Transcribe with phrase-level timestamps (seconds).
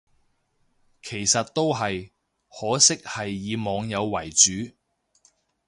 [1.03, 2.09] 其實都係，
[2.49, 4.71] 可惜係以網友為主